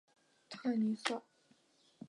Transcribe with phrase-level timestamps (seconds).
[0.49, 1.21] 特尼塞。